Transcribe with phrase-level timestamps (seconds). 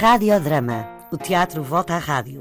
[0.00, 0.86] Radiodrama.
[1.10, 2.38] O teatro volta à rádio.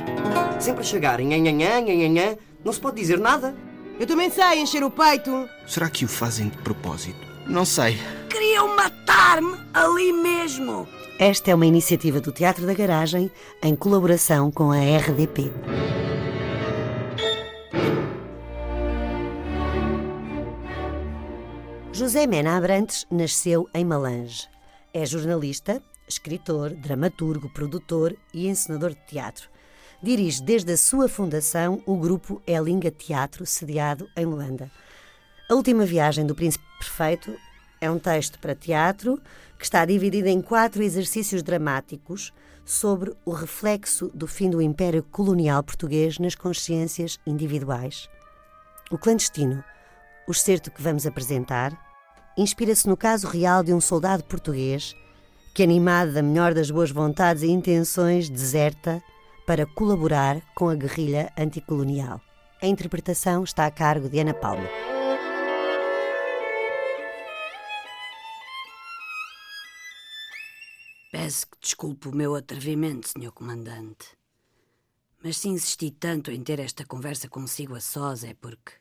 [0.60, 3.56] Sempre a chegar em nhanhã, nhanhã, não se pode dizer nada.
[4.00, 5.50] Eu também sei encher o peito.
[5.66, 7.18] Será que o fazem de propósito?
[7.48, 7.98] Não sei.
[8.30, 10.88] Queriam matar-me ali mesmo.
[11.18, 13.32] Esta é uma iniciativa do Teatro da Garagem
[13.64, 15.52] em colaboração com a RDP.
[21.92, 24.48] José Mena Abrantes nasceu em Malange.
[24.94, 29.50] É jornalista, escritor, dramaturgo, produtor e encenador de teatro.
[30.02, 34.72] Dirige desde a sua fundação o grupo Elinga Teatro, sediado em Luanda.
[35.50, 37.36] A última viagem do Príncipe Perfeito
[37.82, 39.20] é um texto para teatro
[39.58, 42.32] que está dividido em quatro exercícios dramáticos
[42.64, 48.10] sobre o reflexo do fim do Império Colonial Português nas consciências individuais.
[48.92, 49.64] O clandestino,
[50.28, 51.72] o excerto que vamos apresentar,
[52.38, 54.94] inspira-se no caso real de um soldado português
[55.58, 59.04] que, animado da melhor das boas vontades e intenções, deserta
[59.44, 62.22] para colaborar com a guerrilha anticolonial.
[62.62, 64.70] A interpretação está a cargo de Ana Palma.
[71.12, 73.32] Peço que desculpe o meu atrevimento, Sr.
[73.32, 74.16] Comandante.
[75.24, 78.74] Mas se insisti tanto em ter esta conversa consigo a sós é porque.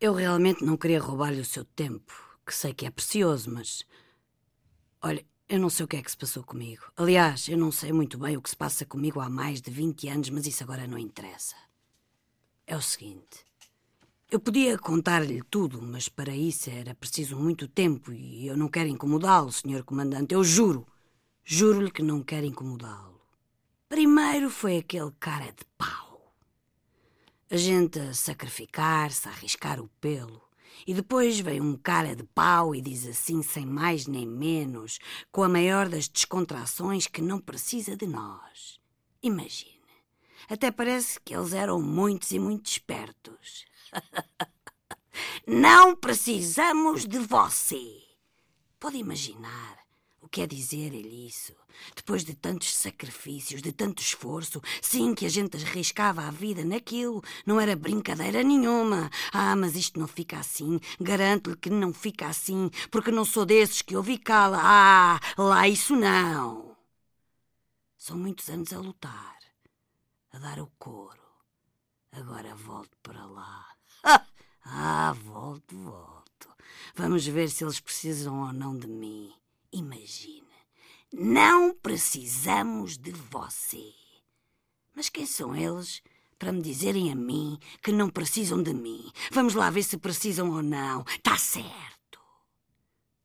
[0.00, 2.14] Eu realmente não queria roubar-lhe o seu tempo,
[2.46, 3.84] que sei que é precioso, mas.
[5.02, 6.90] Olha, eu não sei o que é que se passou comigo.
[6.96, 10.08] Aliás, eu não sei muito bem o que se passa comigo há mais de 20
[10.08, 11.54] anos, mas isso agora não interessa.
[12.66, 13.44] É o seguinte.
[14.30, 18.88] Eu podia contar-lhe tudo, mas para isso era preciso muito tempo e eu não quero
[18.88, 19.84] incomodá-lo, Sr.
[19.84, 20.32] Comandante.
[20.32, 20.86] Eu juro.
[21.44, 23.20] Juro-lhe que não quero incomodá-lo.
[23.90, 26.34] Primeiro foi aquele cara de pau.
[27.50, 30.40] A gente a sacrificar-se, a arriscar o pelo.
[30.86, 34.98] E depois vem um cara de pau e diz assim, sem mais nem menos,
[35.30, 38.80] com a maior das descontrações, que não precisa de nós.
[39.22, 39.80] Imagine.
[40.48, 43.64] Até parece que eles eram muitos e muito espertos.
[45.46, 48.02] não precisamos de você.
[48.80, 49.81] Pode imaginar
[50.22, 51.52] o que é dizer-lhe isso?
[51.96, 57.22] Depois de tantos sacrifícios, de tanto esforço, sim, que a gente arriscava a vida naquilo,
[57.44, 59.10] não era brincadeira nenhuma.
[59.32, 60.78] Ah, mas isto não fica assim.
[61.00, 64.58] Garanto-lhe que não fica assim, porque não sou desses que ouvi cala.
[64.62, 66.76] Ah, lá isso não.
[67.98, 69.38] São muitos anos a lutar,
[70.32, 71.20] a dar o couro.
[72.12, 73.66] Agora volto para lá.
[74.64, 76.48] Ah, volto, volto.
[76.94, 79.32] Vamos ver se eles precisam ou não de mim.
[79.72, 80.46] Imagine,
[81.12, 83.92] não precisamos de você.
[84.94, 86.02] Mas quem são eles
[86.38, 89.10] para me dizerem a mim que não precisam de mim?
[89.30, 91.04] Vamos lá ver se precisam ou não.
[91.22, 92.20] Tá certo.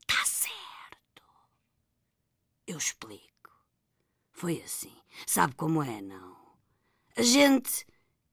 [0.05, 1.23] Tá certo.
[2.65, 3.27] Eu explico.
[4.31, 4.95] Foi assim.
[5.25, 6.37] Sabe como é, não?
[7.15, 7.85] A gente,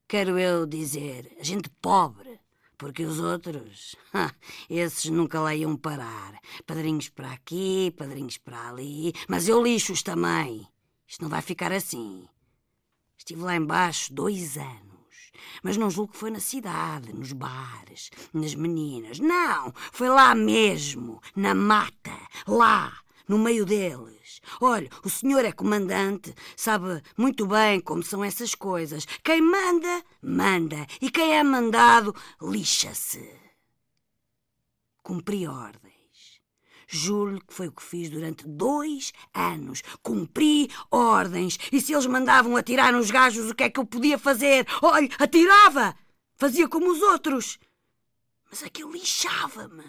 [0.06, 2.38] quero eu dizer, a gente pobre,
[2.76, 3.96] porque os outros,
[4.68, 6.38] esses nunca lá iam parar.
[6.66, 9.12] Padrinhos para aqui, padrinhos para ali.
[9.28, 10.66] Mas eu lixo-os também.
[11.06, 12.26] Isto não vai ficar assim.
[13.16, 14.94] Estive lá embaixo dois anos.
[15.62, 19.18] Mas não julgo que foi na cidade, nos bares, nas meninas.
[19.18, 22.92] Não, foi lá mesmo, na mata, lá,
[23.28, 24.40] no meio deles.
[24.60, 29.06] Olha, o senhor é comandante, sabe muito bem como são essas coisas.
[29.22, 30.86] Quem manda, manda.
[31.00, 33.28] E quem é mandado, lixa-se.
[35.02, 35.94] Cumpri ordens.
[36.86, 39.82] Juro-lhe que foi o que fiz durante dois anos.
[40.02, 41.58] Cumpri ordens.
[41.72, 44.66] E se eles mandavam atirar nos gajos, o que é que eu podia fazer?
[44.82, 45.96] Olha, atirava!
[46.36, 47.58] Fazia como os outros.
[48.50, 49.84] Mas aquilo lixava-me.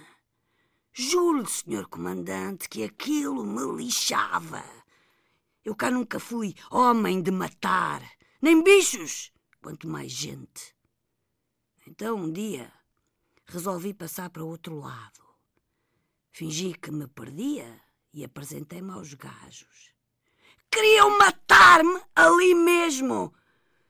[0.97, 4.63] Juro-lhe, senhor comandante, que aquilo me lixava.
[5.61, 8.01] Eu cá nunca fui homem de matar,
[8.41, 9.29] nem bichos,
[9.61, 10.73] quanto mais gente.
[11.85, 12.72] Então, um dia,
[13.45, 15.22] resolvi passar para outro lado.
[16.31, 17.81] Fingi que me perdia
[18.13, 19.93] e apresentei-me aos gajos.
[20.72, 23.34] Queriam matar-me ali mesmo!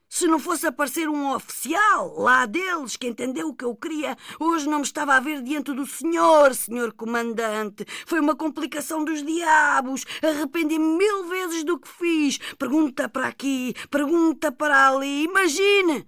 [0.08, 4.70] Se não fosse aparecer um oficial lá deles que entendeu o que eu queria, hoje
[4.70, 7.86] não me estava a ver diante do senhor, senhor comandante.
[8.06, 10.06] Foi uma complicação dos diabos.
[10.22, 12.38] Arrependi-me mil vezes do que fiz.
[12.58, 15.24] Pergunta para aqui, pergunta para ali.
[15.24, 16.08] Imagine!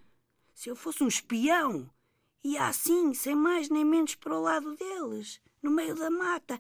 [0.53, 1.89] Se eu fosse um espião,
[2.44, 6.59] ia assim, sem mais nem menos para o lado deles, no meio da mata.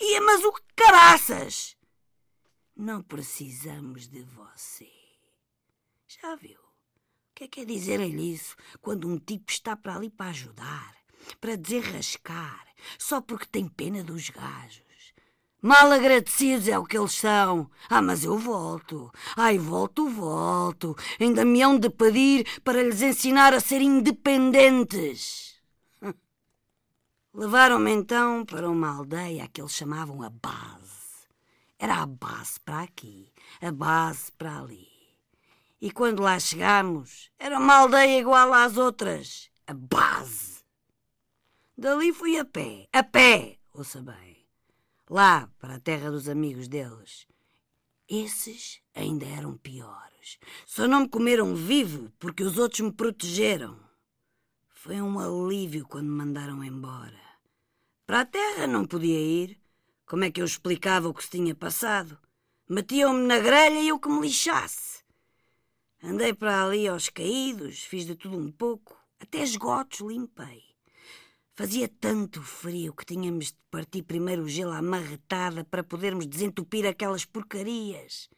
[0.00, 1.76] Ia, mas o caraças!
[2.74, 5.01] Não precisamos de você.
[6.20, 6.58] Já viu?
[6.58, 10.94] O que é que é dizer-lhe isso quando um tipo está para ali para ajudar,
[11.40, 12.66] para desenrascar,
[12.98, 15.14] só porque tem pena dos gajos?
[15.62, 17.70] Mal agradecidos é o que eles são.
[17.88, 19.10] Ah, mas eu volto.
[19.36, 20.94] Ai, volto, volto.
[21.18, 25.54] Ainda me hão de pedir para lhes ensinar a ser independentes.
[27.32, 31.28] Levaram-me então para uma aldeia que eles chamavam a base.
[31.78, 34.91] Era a base para aqui, a base para ali.
[35.82, 40.62] E quando lá chegámos, era uma aldeia igual às outras, a base.
[41.76, 44.32] Dali fui a pé, a pé, ouça bem
[45.12, 47.26] lá para a terra dos amigos deles.
[48.08, 50.38] Esses ainda eram piores.
[50.64, 53.78] Só não me comeram vivo porque os outros me protegeram.
[54.70, 57.20] Foi um alívio quando me mandaram embora.
[58.06, 59.60] Para a terra não podia ir.
[60.06, 62.18] Como é que eu explicava o que se tinha passado?
[62.68, 65.01] Metiam-me na grelha e eu que me lixasse.
[66.04, 70.64] Andei para ali aos caídos, fiz de tudo um pouco, até esgotos limpei.
[71.54, 76.84] Fazia tanto frio que tínhamos de partir primeiro o gelo à marretada para podermos desentupir
[76.86, 78.28] aquelas porcarias.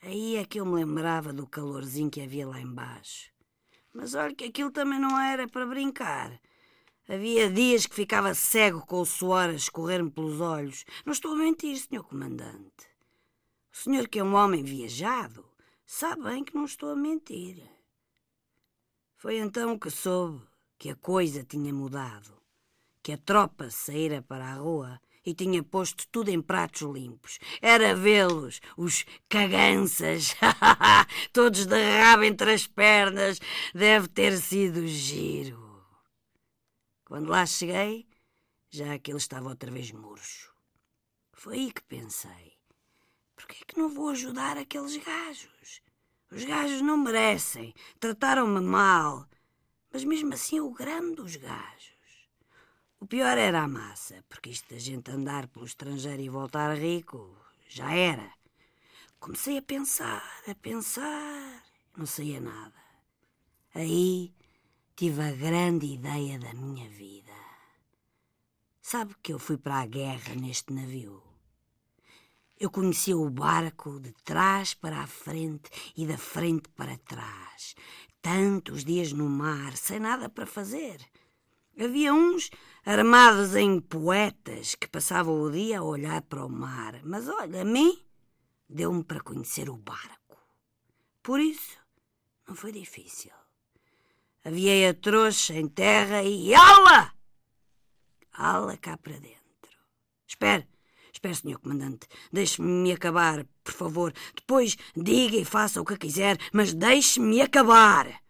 [0.00, 3.32] Aí é que eu me lembrava do calorzinho que havia lá embaixo.
[3.92, 6.40] Mas olha que aquilo também não era para brincar.
[7.08, 10.84] Havia dias que ficava cego com o suor a escorrer-me pelos olhos.
[11.04, 12.86] Não estou a mentir, senhor comandante.
[13.72, 15.48] O senhor que é um homem viajado
[15.88, 17.62] sabe bem que não estou a mentir.
[19.16, 20.46] Foi então que soube
[20.78, 22.40] que a coisa tinha mudado,
[23.02, 27.38] que a tropa saíra para a rua e tinha posto tudo em pratos limpos.
[27.60, 30.34] Era vê-los, os caganças,
[31.32, 33.40] todos de rabo entre as pernas.
[33.74, 35.84] Deve ter sido giro.
[37.02, 38.06] Quando lá cheguei,
[38.70, 40.52] já aquele estava outra vez murcho.
[41.32, 42.57] Foi aí que pensei:
[43.48, 45.80] por que é que não vou ajudar aqueles gajos?
[46.30, 49.26] Os gajos não merecem, trataram-me mal.
[49.90, 52.28] Mas mesmo assim o grande dos gajos.
[53.00, 57.34] O pior era a massa, porque isto da gente andar pelo estrangeiro e voltar rico
[57.66, 58.30] já era.
[59.18, 61.64] Comecei a pensar, a pensar,
[61.96, 62.82] não saía nada.
[63.74, 64.34] Aí
[64.94, 67.32] tive a grande ideia da minha vida.
[68.82, 71.27] Sabe que eu fui para a guerra neste navio?
[72.60, 77.76] Eu conhecia o barco de trás para a frente e da frente para trás
[78.20, 81.00] tantos dias no mar, sem nada para fazer.
[81.78, 82.50] Havia uns
[82.84, 87.64] armados em poetas que passavam o dia a olhar para o mar, mas olha, a
[87.64, 87.98] mim
[88.68, 90.36] deu-me para conhecer o barco.
[91.22, 91.78] Por isso,
[92.46, 93.32] não foi difícil.
[94.44, 97.12] Havia a trouxa em terra e ala!
[98.32, 99.38] Ala cá para dentro.
[101.18, 104.12] Espere, senhor comandante, deixe-me acabar, por favor.
[104.36, 108.22] Depois diga e faça o que quiser, mas deixe-me acabar.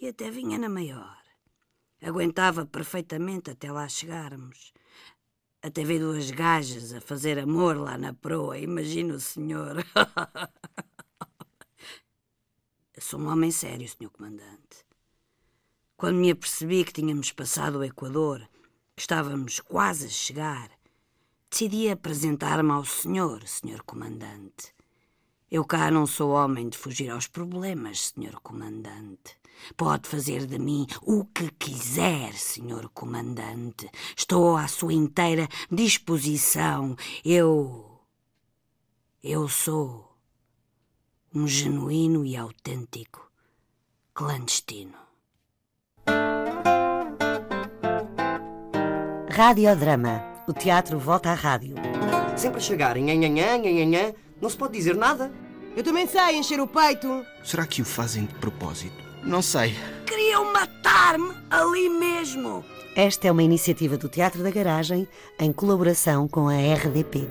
[0.00, 1.16] E até vinha na maior.
[2.02, 4.72] Aguentava perfeitamente até lá chegarmos.
[5.62, 9.76] Até ver duas gajas a fazer amor lá na proa, imagina o senhor.
[12.98, 14.84] Sou um homem sério, senhor comandante.
[15.96, 18.40] Quando me apercebi que tínhamos passado o Equador,
[18.96, 20.81] que estávamos quase a chegar,
[21.52, 24.74] decidi apresentar-me ao senhor, senhor comandante.
[25.50, 29.36] Eu cá não sou homem de fugir aos problemas, senhor comandante.
[29.76, 33.86] Pode fazer de mim o que quiser, senhor comandante.
[34.16, 36.96] Estou à sua inteira disposição.
[37.22, 38.00] Eu.
[39.22, 40.16] Eu sou
[41.34, 43.30] um genuíno e autêntico
[44.14, 44.96] clandestino.
[49.28, 51.76] Radiodrama o teatro volta à rádio.
[52.36, 55.30] Sempre a chegar em nhanhanhã, nhanhanhã, não se pode dizer nada.
[55.76, 57.24] Eu também sei encher o peito.
[57.44, 59.02] Será que o fazem de propósito?
[59.22, 59.74] Não sei.
[60.06, 62.64] Queriam matar-me ali mesmo.
[62.94, 65.08] Esta é uma iniciativa do Teatro da Garagem
[65.38, 67.26] em colaboração com a RDP.